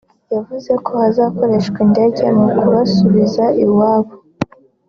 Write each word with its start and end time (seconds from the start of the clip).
yavuze 0.35 0.71
ko 0.85 0.91
hazakoreshwa 1.01 1.77
indege 1.85 2.25
mu 2.39 2.47
kubasubiza 2.57 3.45
iwabo 3.63 4.13